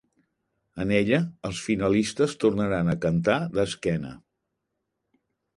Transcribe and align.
En 0.85 0.93
ella, 0.99 1.19
els 1.49 1.59
finalistes 1.67 2.35
tornaran 2.45 2.91
a 2.95 2.97
cantar 3.07 3.39
d'esquena. 3.59 4.19